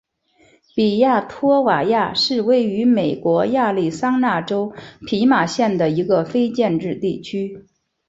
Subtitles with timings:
[0.75, 4.73] 比亚托瓦亚是位于美国亚利桑那州
[5.05, 7.67] 皮马县的一个非建制地区。